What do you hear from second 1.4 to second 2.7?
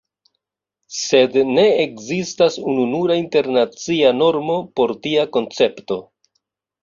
ne ekzistas